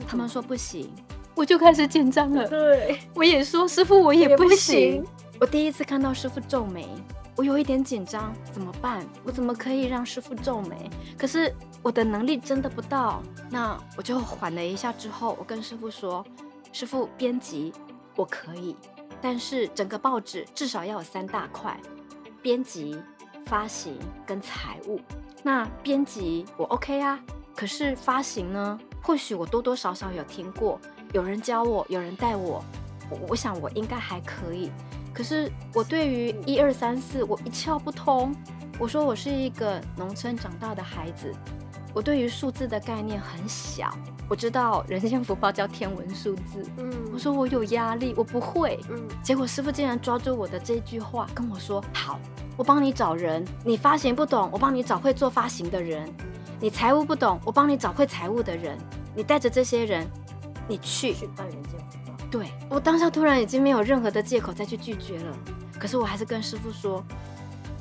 [0.09, 0.93] 他们说不行，
[1.37, 2.47] 我就开始紧张了。
[2.51, 5.05] 对，我也说：“师傅，我也不行。”
[5.39, 6.89] 我第一次看到师傅皱眉。
[7.35, 9.07] 我有一点紧张，怎么办？
[9.25, 10.91] 我怎么可以让师傅皱眉？
[11.17, 11.51] 可是
[11.81, 13.23] 我的能力真的不到。
[13.49, 16.23] 那我就缓了一下之后，我跟师傅说
[16.73, 17.73] ：“师父，编辑
[18.17, 18.75] 我可以，
[19.21, 21.79] 但是整个报纸至少要有三大块：
[22.41, 23.01] 编辑、
[23.47, 24.99] 发行跟财务。
[25.43, 27.21] 那编辑我 OK 啊，
[27.55, 28.79] 可是发行呢？
[29.03, 30.81] 或许我多多少少有听过，
[31.13, 32.65] 有人教我，有人带我，
[33.11, 34.71] 我，我想我应该还可以。”
[35.13, 38.35] 可是我对于一二三四我一窍不通。
[38.79, 41.31] 我说我是一个农村长大的孩子，
[41.95, 43.95] 我对于数字的概念很小。
[44.33, 46.65] 我知道人间福报叫天文数字。
[46.79, 48.81] 嗯，我说我有压力，我不会。
[48.89, 52.19] 嗯，结果师傅竟然抓住我的这句话跟我说：“好，
[52.57, 53.45] 我帮你找人。
[53.63, 56.09] 你发行不懂，我帮你找会做发行的人；
[56.59, 58.79] 你财务不懂，我帮你找会财务的人。
[59.15, 60.07] 你带着这些人，
[60.67, 65.37] 你去去办人间福报。”对，我当下突然已经没有任何的借口再去拒绝了，
[65.79, 67.05] 可是我还是跟师傅说，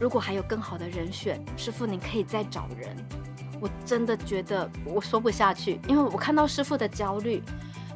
[0.01, 2.93] 如果还有更好的人选，师傅你可以再找人。
[3.61, 7.41] 我真的觉得我说不下去，因为我看到师傅的焦虑，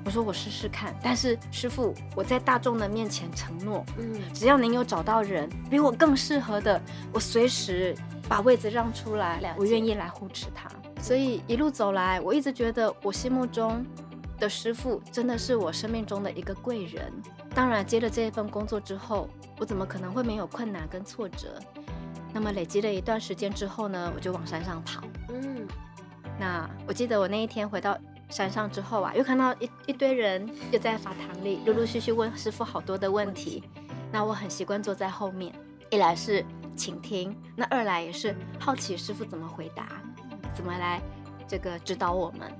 [0.05, 0.95] 我说我试试看。
[1.03, 7.93] 但是师傅，我在大众的面前承诺，嗯，只要您有找到人比我更适合的，我随时
[8.29, 10.69] 把位子让出来，我愿意来护持他。
[11.01, 13.85] 所以一路走来，我一直觉得我心目中。
[14.37, 17.09] 的师傅真的是我生命中的一个贵人。
[17.53, 21.57] 当然，接了这一份工作之后，我怎么可能会没有困难跟挫折？
[22.35, 25.01] 那么累积了一段时间之后呢，我就往山上跑。
[25.29, 25.65] 嗯，
[26.37, 33.63] 那我记得我那一天回到山上之后啊，又看到一一堆人又在法堂里陆陆续续问师傅好多的问题。
[34.11, 35.55] 那我很习惯坐在后面，
[35.89, 36.43] 一来是
[36.75, 39.87] 倾听，那二来也是好奇师傅怎么回答，
[40.53, 41.01] 怎么来
[41.47, 42.51] 这个指导我们。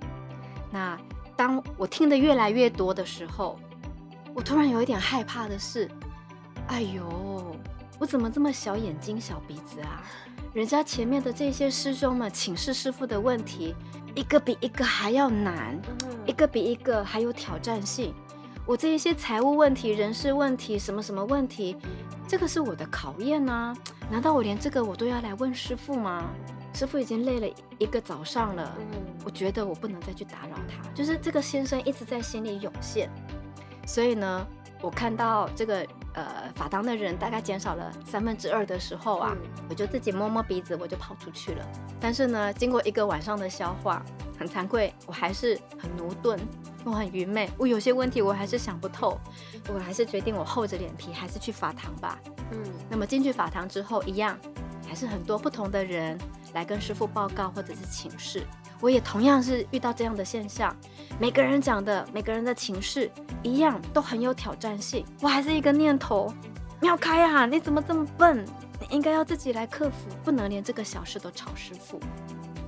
[0.71, 0.97] 那。
[1.37, 3.59] 当我听得越来越多的时候，
[4.33, 5.91] 我突然有一点害怕的是，
[6.67, 7.44] 哎呦，
[7.99, 10.03] 我怎么这么小眼睛、小鼻子啊？
[10.53, 13.75] 人家前面的这些师兄们请示师傅的问题，
[14.15, 15.79] 一个比一个还要难，
[16.25, 18.13] 一个比一个还有挑战性。
[18.65, 21.77] 我这一些财务问题、人事问题、什么什么问题，
[22.27, 23.75] 这个是我的考验啊！
[24.09, 26.31] 难道我连这个我都要来问师傅吗？
[26.73, 30.89] 师傅已经累了一个早上了，嗯，我觉得我不能再去打扰他。
[30.93, 33.09] 就是这个先生一直在心里涌现，
[33.85, 34.47] 所以呢，
[34.81, 41.65] 我看到这个呃法堂的人大概减少了三分之二的时候啊，嗯，我就自己摸摸鼻子，我就跑出去了。
[41.99, 44.05] 但是呢，经过一个晚上的消化，
[44.37, 46.39] 很惭愧，我还是很駑钝，
[46.83, 49.19] 我很愚昧，我有些问题我还是想不透，
[49.73, 52.19] 我还是决定我厚着脸皮还是去法堂吧。
[52.51, 54.37] 嗯，那么进去法堂之后，一样
[54.87, 56.17] 还是很多不同的人。
[56.53, 58.47] 来跟师傅报告或者是请示，
[58.81, 60.75] 我也同样是遇到这样的现象。
[61.19, 63.11] 每个人讲的，每个人的情绪
[63.41, 65.05] 一样，都很有挑战性。
[65.21, 66.33] 我还是一个念头，
[66.81, 68.45] 妙开啊，你怎么这么笨？
[68.79, 71.99] 你应该要自己来克服，不能连这个小事都吵师傅。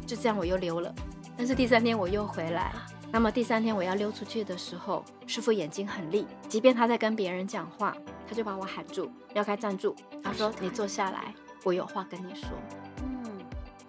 [0.05, 0.93] 就这样，我又溜了。
[1.38, 2.74] 但是第三天我又回来，
[3.12, 7.95] 那么第三天我要溜出去的时候，师傅眼睛很利，即便他在跟别人讲话，
[8.28, 9.93] 他就把我喊住，要开站住。
[10.24, 11.34] 他说：“你坐下来，
[11.64, 12.47] 我有话跟你说。”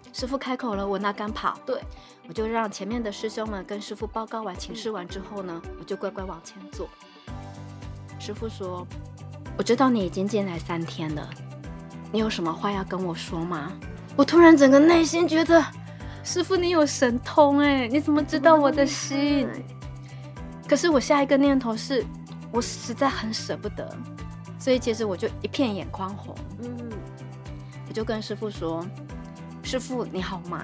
[0.09, 1.57] 嗯，师傅开口了，我哪敢跑？
[1.65, 1.81] 对，
[2.27, 6.89] 我就让前面的师兄们跟师傅报告完请示完之后呢，我就乖乖往前坐。
[8.19, 8.85] 师傅说
[9.57, 11.29] ：“我知道你已经进来三天了，
[12.11, 13.71] 你有什么话要跟我说吗？”
[14.17, 15.63] 我突然整个内心觉得。
[16.21, 17.87] 师傅，你有神通哎！
[17.87, 19.47] 你怎么知道我的心？
[20.67, 22.05] 可是我下一个念头是，
[22.51, 23.89] 我实在很舍不得，
[24.59, 26.35] 所以其实我就一片眼眶红。
[26.61, 26.89] 嗯，
[27.87, 28.85] 我就跟师傅说
[29.69, 30.59] ：“师傅你好忙，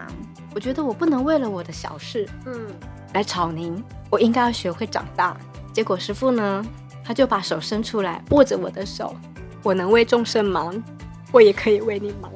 [0.56, 2.68] 我觉得我不能为了我的小事，嗯，
[3.14, 3.80] 来吵您。
[4.10, 5.38] 我应该要学会长大。”
[5.72, 6.66] 结果师傅呢，
[7.04, 9.16] 他就把手伸出来握着我的手，
[9.62, 10.84] 我能为众生忙，
[11.32, 12.32] 我也可以为你忙。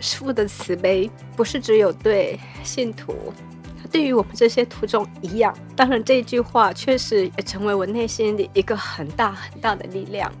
[0.00, 3.14] 师傅的慈悲不是只有对信徒，
[3.78, 5.54] 他对于我们这些徒众一样。
[5.76, 10.32] 当然，这一句话确实也成为我内心里一个很大很大的力量。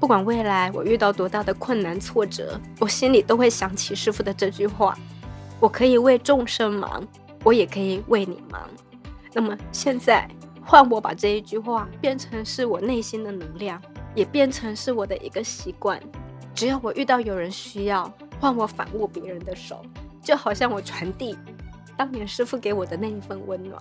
[0.00, 4.96] 不管未来我遇到多大的困难挫折，我心里都会想起师傅的这句话：
[5.60, 7.06] 我可以为众生忙，
[7.44, 8.68] 我也可以为你忙。
[9.32, 10.28] 那么现在
[10.64, 13.80] 换我把这一句话变成是我内心的能量，
[14.14, 16.00] 也变成是我的一个习惯。
[16.54, 19.82] 只要我遇到有人需要，换我反握别人的手，
[20.22, 21.36] 就好像我传递
[21.96, 23.80] 当年师傅给我的那一份温暖。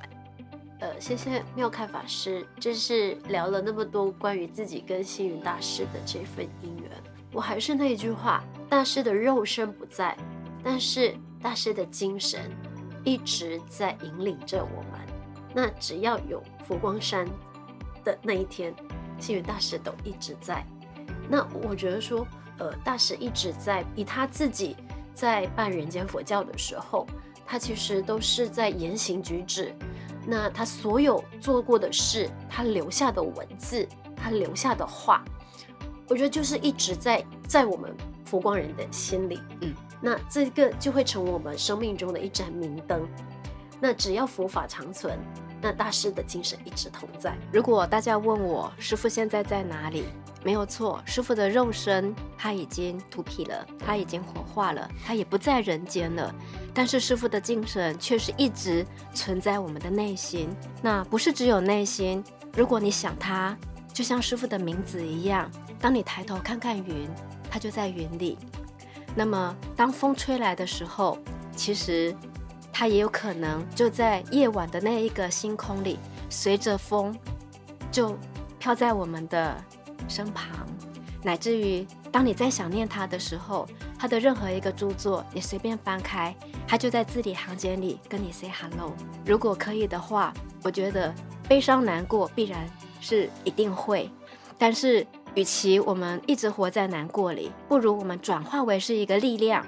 [0.80, 6.92] 呃，谢谢妙开法师，就是聊了那么多关于自己跟星云大师的这份因缘。
[7.34, 10.16] 我还是那一句话，大师的肉身不在，
[10.64, 11.16] 但是
[11.48, 12.52] 大师的精神
[13.06, 15.00] 一直在引领着我们。
[15.56, 17.26] 那只要有佛光山
[18.04, 18.76] 的那一天，
[19.18, 20.62] 星云大师都一直在。
[21.30, 22.28] 那我觉得说。
[22.60, 24.76] 呃，大师一直在以他自己
[25.14, 27.06] 在办人间佛教的时候，
[27.46, 29.72] 他其实都是在言行举止，
[30.26, 35.24] 那他所有做过的事，他留下的文字，他留下的话，
[36.10, 37.96] 我觉得就是一直在在我们
[38.26, 39.72] 佛光人的心里，嗯，
[40.02, 43.08] 那这个就会成为我们生命中的一盏明灯。
[43.80, 45.18] 那只要佛法长存，
[45.62, 47.38] 那大师的精神一直同在。
[47.52, 50.04] 如果大家问我师傅现在在哪里？
[50.44, 56.34] 没有错，师傅的肉身他已经荼毗了，他已经火化了，他也不在人间了。
[56.74, 60.50] 但是师傅的精神却是一直存在我们的内心。
[60.82, 62.24] 那不是只有内心，
[62.56, 63.58] 如果你想他，
[63.92, 67.10] 就像师傅的名字一样，当你抬头看看云，
[67.50, 68.38] 他就在云里。
[69.18, 71.18] 那么当风吹来的时候，
[71.56, 72.16] 其实
[72.72, 75.98] 它也有可能就在夜晚的那一个星空里，
[76.30, 77.18] 随着风
[77.92, 78.16] 就
[78.60, 79.58] 飘在我们的。
[80.10, 80.48] 身旁，
[81.22, 83.68] 乃至于当你在想念他的时候，
[84.00, 86.34] 他的任何一个著作，你随便翻开，
[86.66, 88.94] 他就在字里行间里跟你 say hello。
[89.26, 91.14] 如果可以的话，我觉得
[91.46, 92.66] 悲伤难过必然
[93.02, 94.10] 是一定会，
[94.58, 95.06] 但是
[95.38, 99.64] 与其我们一直活在难过里，不如我们转化为是一个力量。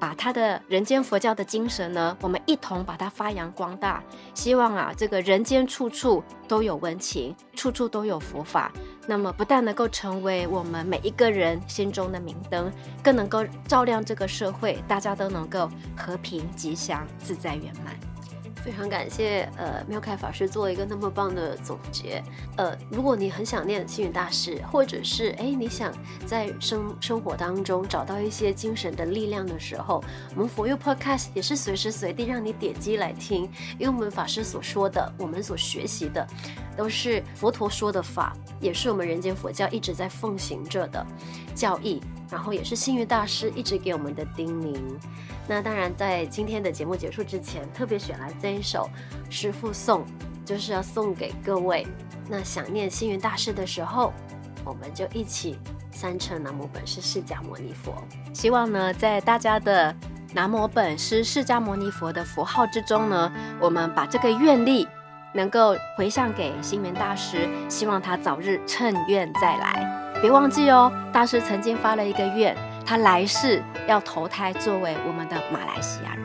[0.00, 4.02] 把他的人间佛教的精神呢，我们一同把它发扬光大。
[4.34, 8.72] 希望啊，这个人间处处都有温情，处处都有佛法。
[9.06, 12.68] 那么，不但能够成为我们每一个人心中的明灯，
[13.00, 18.11] 更能够照亮这个社会，大家都能够和平、吉祥、自在、圆满。
[18.64, 22.22] 非常感谢，呃，妙凯法师做一个那么棒的总结。
[22.56, 25.92] 呃，如果你很想念星云大师，或者是哎，你想
[26.24, 30.02] 在生生活当中找到一些精神的力量的时候，
[30.36, 36.24] 我们佛佑 Podcast 也是随时随地让你点击来听，因为我们法师所说的，我们所学习的，
[36.76, 41.04] 都是佛陀说的法，也是我们人间佛教一直在奉行着的
[41.54, 42.02] 教义。
[42.30, 44.74] 然后也是星云大师一直给我们的叮咛。
[45.46, 48.88] 那当然，在今天的节目结束之前，特别选来这一首
[49.28, 50.02] 师父颂，
[50.42, 51.86] 就是要送给各位。
[52.30, 54.14] 那想念星云大师的时候，
[54.64, 55.58] 我们就一起
[55.90, 58.02] 三称南无本师释迦牟尼佛。
[58.32, 59.94] 希望呢，在大家的
[60.32, 64.88] 南无本师释迦牟尼佛的佛号之中呢，我们把这个愿力
[65.34, 69.84] 能够回向给星云大师，希望他早日乘愿再来。
[70.20, 72.56] 别忘记哦，大师曾经发了一个愿，
[72.86, 76.24] 他来世要投胎作为我们的马来西亚人。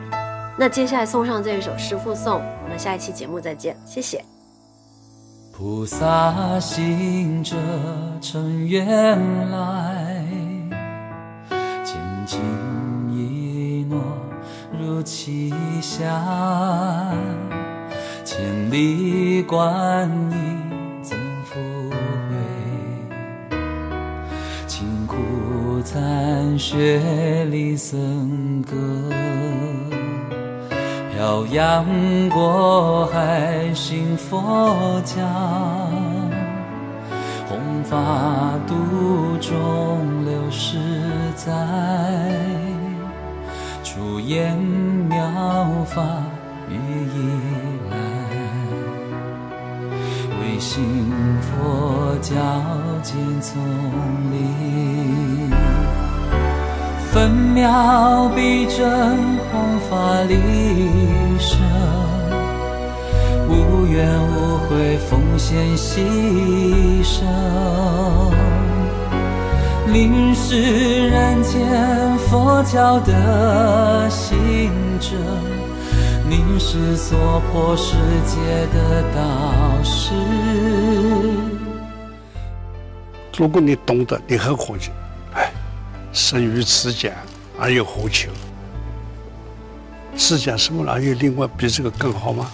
[0.56, 4.24] 那接下来送上这一首师父颂，我们下一期节目再见，谢谢。
[5.52, 7.56] 菩萨行者
[8.20, 8.86] 乘愿
[9.50, 10.24] 来，
[11.84, 12.38] 千金
[13.10, 14.00] 一诺
[14.72, 16.22] 如期下，
[18.38, 20.38] 千里观音。
[25.84, 28.76] 参学礼僧歌，
[31.14, 31.86] 漂洋
[32.28, 35.16] 过海信佛教，
[37.48, 37.96] 弘法
[38.66, 38.74] 度
[39.40, 40.78] 众六十
[41.34, 41.50] 载，
[43.82, 44.58] 出言
[45.08, 45.18] 妙
[45.86, 46.02] 法
[46.68, 47.16] 语以
[50.58, 50.84] 为信
[51.40, 52.34] 佛教
[53.00, 53.62] 建丛
[54.32, 55.48] 林，
[57.12, 58.76] 分秒必争
[59.52, 60.34] 弘法利
[61.38, 61.60] 生，
[63.48, 66.00] 无怨无悔奉献牺
[67.04, 67.22] 牲，
[69.92, 75.16] 令世人间佛教的心证，
[76.30, 78.36] 你是娑婆世界
[78.74, 80.12] 的导师。
[83.34, 84.90] 如果你懂得，你很活着。
[85.32, 85.50] 哎，
[86.12, 87.16] 生于此间，
[87.58, 88.30] 而又何求？
[90.16, 92.50] 世间什么哪有另外比这个更好吗？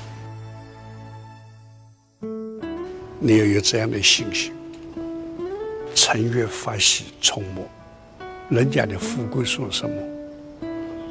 [3.19, 4.53] 你要有这样的信心。
[5.97, 9.97] 尘缘法喜充没，人家的富贵算什么？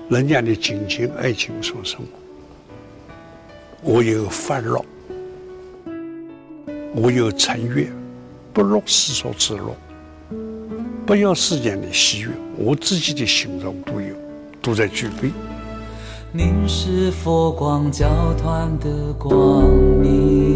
[0.10, 2.08] 人家的金钱爱情算什么？
[3.86, 4.82] 我有烦恼，
[6.96, 7.92] 我有尘缘，
[8.54, 9.76] 不落世俗之乐，
[11.06, 14.16] 不要世间的喜悦，我自己的心中都有，
[14.62, 15.30] 都在具备。
[16.32, 18.08] 您是佛光教
[18.42, 19.68] 团的光
[20.02, 20.53] 明。